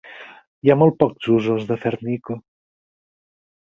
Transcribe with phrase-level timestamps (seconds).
[0.67, 2.43] Hi ha molt pocs usos de Fernico.